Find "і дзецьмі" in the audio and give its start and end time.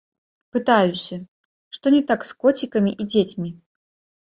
3.01-3.49